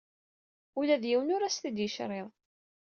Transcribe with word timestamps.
Ula 0.79 0.95
d 1.01 1.03
yiwen 1.09 1.33
ur 1.35 1.41
as-t-id-yecriḍ. 1.43 2.29